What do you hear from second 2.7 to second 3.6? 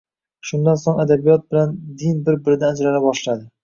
ajrala boshladi.